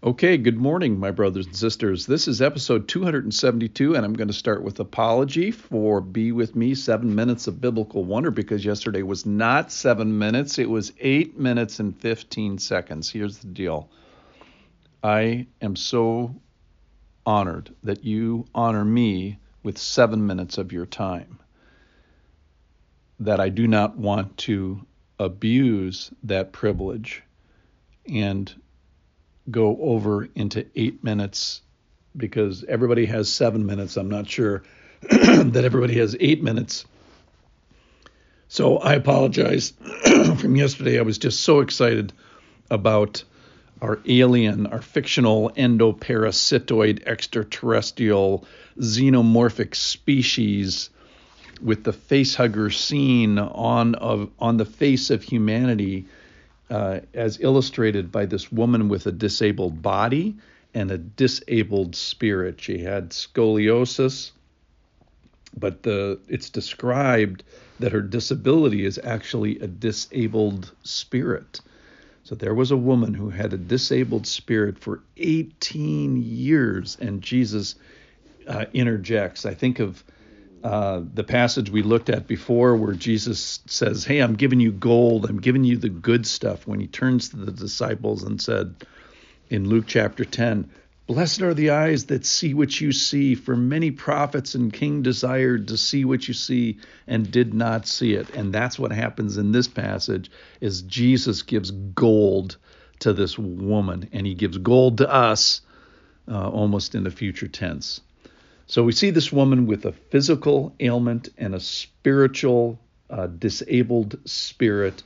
[0.00, 2.06] Okay, good morning, my brothers and sisters.
[2.06, 6.76] This is episode 272, and I'm going to start with apology for Be With Me,
[6.76, 11.80] seven minutes of biblical wonder, because yesterday was not seven minutes, it was eight minutes
[11.80, 13.10] and 15 seconds.
[13.10, 13.90] Here's the deal
[15.02, 16.32] I am so
[17.26, 21.40] honored that you honor me with seven minutes of your time,
[23.18, 24.86] that I do not want to
[25.18, 27.24] abuse that privilege
[28.06, 28.54] and
[29.50, 31.62] go over into eight minutes
[32.16, 33.96] because everybody has seven minutes.
[33.96, 34.62] I'm not sure
[35.02, 36.84] that everybody has eight minutes.
[38.48, 39.72] So I apologize
[40.38, 40.98] from yesterday.
[40.98, 42.12] I was just so excited
[42.70, 43.22] about
[43.80, 48.44] our alien, our fictional endoparasitoid extraterrestrial
[48.78, 50.90] xenomorphic species
[51.62, 56.06] with the facehugger seen on of on the face of humanity
[56.70, 60.36] uh, as illustrated by this woman with a disabled body
[60.74, 62.60] and a disabled spirit.
[62.60, 64.32] She had scoliosis,
[65.56, 67.42] but the it's described
[67.80, 71.60] that her disability is actually a disabled spirit.
[72.24, 77.76] So there was a woman who had a disabled spirit for 18 years, and Jesus
[78.46, 79.46] uh, interjects.
[79.46, 80.04] I think of
[80.64, 85.26] uh, the passage we looked at before where Jesus says, Hey, I'm giving you gold,
[85.26, 88.74] I'm giving you the good stuff, when he turns to the disciples and said
[89.50, 90.70] in Luke chapter 10,
[91.06, 95.68] Blessed are the eyes that see what you see, for many prophets and king desired
[95.68, 98.28] to see what you see and did not see it.
[98.34, 102.58] And that's what happens in this passage is Jesus gives gold
[102.98, 105.62] to this woman, and he gives gold to us
[106.30, 108.02] uh, almost in the future tense.
[108.68, 115.02] So we see this woman with a physical ailment and a spiritual uh, disabled spirit.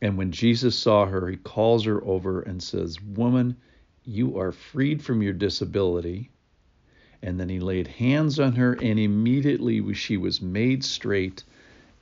[0.00, 3.56] And when Jesus saw her, he calls her over and says, Woman,
[4.04, 6.30] you are freed from your disability.
[7.20, 11.42] And then he laid hands on her, and immediately she was made straight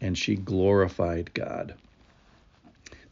[0.03, 1.75] and she glorified God.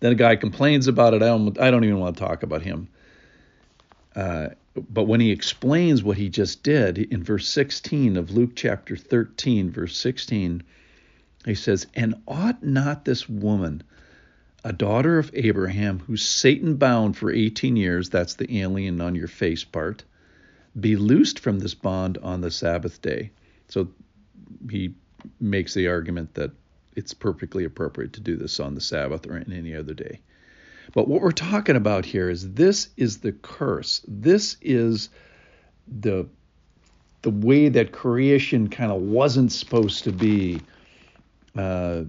[0.01, 1.23] Then a guy complains about it.
[1.23, 2.89] I don't, I don't even want to talk about him.
[4.15, 8.97] Uh, but when he explains what he just did in verse 16 of Luke chapter
[8.97, 10.63] 13, verse 16,
[11.45, 13.83] he says, And ought not this woman,
[14.65, 19.29] a daughter of Abraham, who's Satan bound for 18 years, that's the alien on your
[19.29, 20.05] face part,
[20.79, 23.31] be loosed from this bond on the Sabbath day?
[23.69, 23.89] So
[24.71, 24.95] he
[25.41, 26.51] makes the argument that
[26.97, 30.21] it's perfectly appropriate to do this on the Sabbath or in any other day.
[30.93, 34.05] But what we're talking about here is this is the curse.
[34.09, 35.11] This is
[35.87, 36.27] the
[37.23, 40.61] the way that creation kind of wasn't supposed to be.
[41.57, 42.05] Uh,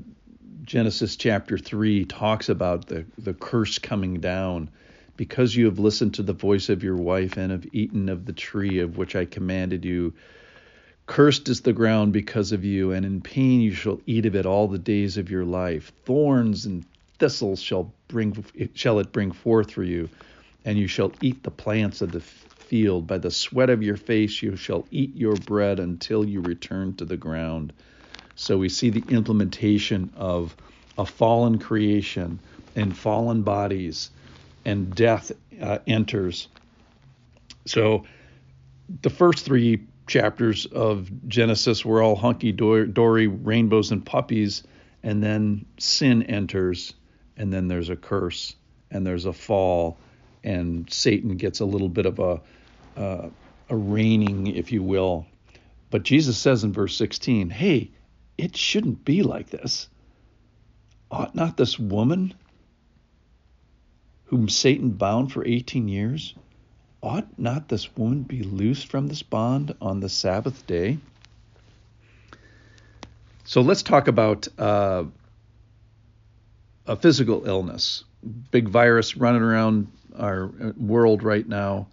[0.64, 4.70] Genesis chapter 3 talks about the, the curse coming down.
[5.18, 8.34] Because you have listened to the voice of your wife and have eaten of the
[8.34, 10.14] tree of which I commanded you,
[11.06, 14.46] cursed is the ground because of you, and in pain you shall eat of it
[14.46, 15.92] all the days of your life.
[16.06, 16.86] Thorns and
[17.22, 18.44] thistles shall bring
[18.74, 20.10] shall it bring forth for you,
[20.66, 23.06] and you shall eat the plants of the field.
[23.06, 27.06] By the sweat of your face you shall eat your bread until you return to
[27.06, 27.74] the ground.
[28.34, 30.56] So we see the implementation of
[30.98, 32.40] a fallen creation
[32.76, 34.10] and fallen bodies,
[34.66, 36.48] and death uh, enters.
[37.68, 38.06] So
[39.04, 44.64] the first three chapters of Genesis were all hunky dory, rainbows and puppies,
[45.04, 46.96] and then sin enters
[47.42, 48.56] and then there's a curse
[48.92, 49.98] and there's a fall
[50.44, 52.40] and Satan gets a little bit of a
[52.96, 53.30] uh,
[53.68, 55.26] a reigning, if you will.
[55.90, 57.90] But Jesus says in verse 16, "Hey,
[58.38, 59.90] it shouldn't be like this.
[61.10, 62.36] Ought not this woman,
[64.26, 66.36] whom Satan bound for 18 years,
[67.02, 71.00] ought not this woman be loosed from this bond on the Sabbath day?"
[73.46, 75.06] So let's talk about uh,
[76.88, 78.04] a physical illness,
[78.52, 79.88] big virus running around
[80.18, 80.48] our
[80.78, 81.88] world right now.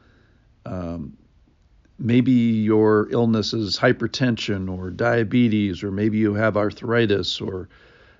[0.66, 1.16] Um,
[1.98, 7.68] maybe your illness is hypertension or diabetes, or maybe you have arthritis, or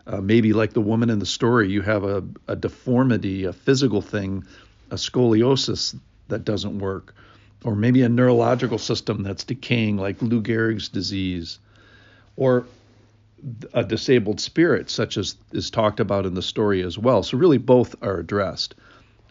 [0.07, 4.01] uh, maybe like the woman in the story, you have a, a deformity, a physical
[4.01, 4.45] thing,
[4.91, 5.99] a scoliosis
[6.29, 7.15] that doesn't work,
[7.65, 11.59] or maybe a neurological system that's decaying, like Lou Gehrig's disease,
[12.37, 12.65] or
[13.73, 17.23] a disabled spirit, such as is talked about in the story as well.
[17.23, 18.75] So, really, both are addressed.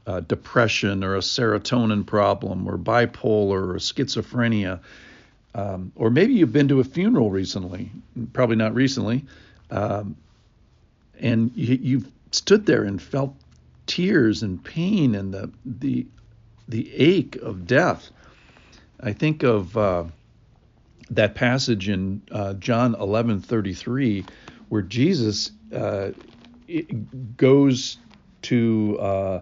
[0.05, 4.79] Uh, depression or a serotonin problem or bipolar or schizophrenia.
[5.53, 7.91] Um, or maybe you've been to a funeral recently,
[8.31, 9.25] probably not recently,
[9.69, 10.15] um,
[11.19, 13.35] and you, you've stood there and felt
[13.85, 16.05] tears and pain and the the
[16.67, 18.09] the ache of death.
[18.99, 20.05] I think of uh,
[21.11, 24.25] that passage in uh, John 11:33
[24.69, 26.11] where Jesus uh,
[27.37, 27.97] goes
[28.43, 29.41] to uh,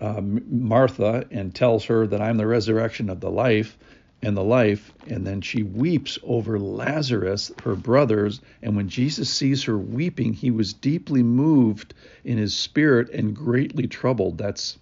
[0.00, 3.76] uh, Martha and tells her that I'm the resurrection of the life
[4.22, 8.40] and the life, and then she weeps over Lazarus, her brothers.
[8.62, 11.94] And when Jesus sees her weeping, he was deeply moved
[12.24, 14.36] in his spirit and greatly troubled.
[14.36, 14.76] That's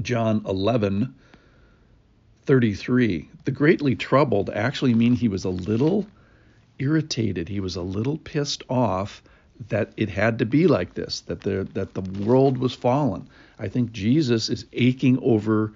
[0.00, 1.14] John 11,
[2.46, 3.28] 33.
[3.44, 6.06] The greatly troubled actually mean he was a little
[6.78, 7.48] irritated.
[7.48, 9.22] He was a little pissed off
[9.68, 13.28] that it had to be like this, that the that the world was fallen.
[13.58, 15.72] I think Jesus is aching over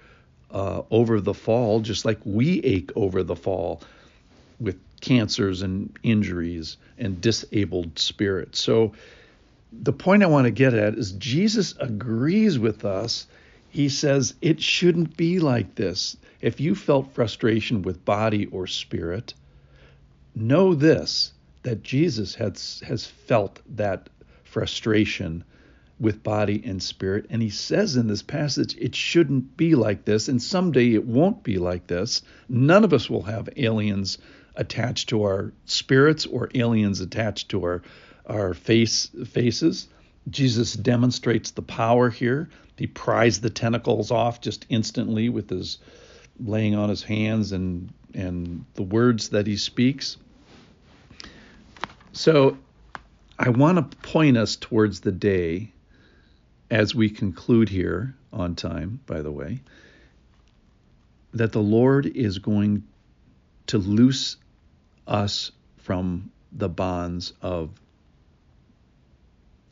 [0.51, 3.83] uh, over the fall, just like we ache over the fall
[4.59, 8.61] with cancers and injuries and disabled spirits.
[8.61, 8.95] So
[9.73, 13.27] the point I want to get at is Jesus agrees with us.
[13.71, 16.17] He says it shouldn't be like this.
[16.41, 19.35] If you felt frustration with body or spirit,
[20.35, 21.33] know this
[21.63, 24.09] that Jesus has has felt that
[24.45, 25.45] frustration
[26.01, 27.27] with body and spirit.
[27.29, 31.43] And he says in this passage, it shouldn't be like this, and someday it won't
[31.43, 32.23] be like this.
[32.49, 34.19] None of us will have aliens
[34.55, 37.83] attached to our spirits or aliens attached to our
[38.27, 39.89] our face faces.
[40.31, 42.49] Jesus demonstrates the power here.
[42.77, 45.79] He pries the tentacles off just instantly with his
[46.41, 50.17] laying on his hands and and the words that he speaks.
[52.13, 52.57] So
[53.39, 55.73] I want to point us towards the day
[56.71, 59.61] as we conclude here on time, by the way,
[61.35, 62.85] that the Lord is going
[63.69, 64.37] to loose
[65.07, 67.71] us from the bonds of,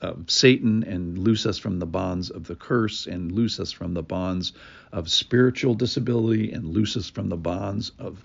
[0.00, 3.94] of Satan and loose us from the bonds of the curse and loose us from
[3.94, 4.52] the bonds
[4.92, 8.22] of spiritual disability and loose us from the bonds of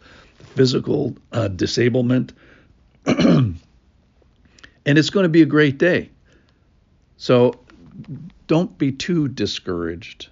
[0.55, 2.33] physical uh, disablement.
[3.05, 3.57] and
[4.85, 6.09] it's going to be a great day.
[7.17, 7.53] So
[8.47, 10.29] don't be too discouraged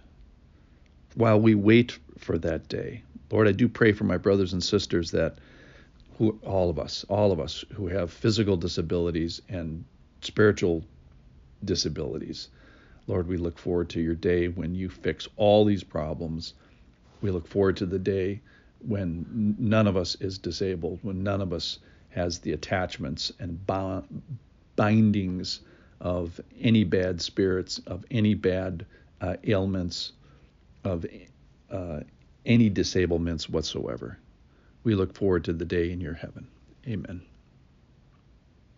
[1.16, 3.04] while we wait for that day.
[3.32, 5.38] Lord, I do pray for my brothers and sisters that
[6.18, 9.86] who all of us, all of us who have physical disabilities and
[10.22, 10.84] spiritual
[11.64, 12.50] disabilities.
[13.08, 16.54] Lord, we look forward to your day when you fix all these problems.
[17.22, 18.42] We look forward to the day
[18.88, 21.80] when none of us is disabled, when none of us
[22.10, 23.60] has the attachments and
[24.76, 25.62] bindings
[26.00, 28.86] of any bad spirits, of any bad
[29.22, 30.14] uh, ailments,
[30.84, 31.06] of
[31.72, 32.00] uh,
[32.46, 34.18] any disablements whatsoever.
[34.84, 36.48] We look forward to the day in your heaven.
[36.88, 37.22] Amen.